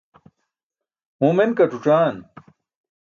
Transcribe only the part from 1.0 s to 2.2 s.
Muu men ke ac̣uc̣aan.